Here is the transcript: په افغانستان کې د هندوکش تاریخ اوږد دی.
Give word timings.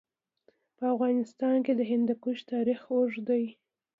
په 0.77 0.83
افغانستان 0.93 1.55
کې 1.65 1.73
د 1.75 1.81
هندوکش 1.91 2.37
تاریخ 2.51 2.79
اوږد 2.93 3.23
دی. 3.29 3.43